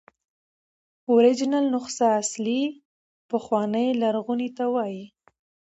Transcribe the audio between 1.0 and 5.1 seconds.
اوریجنل نسخه اصلي، پخوانۍ، لرغوني ته وایي.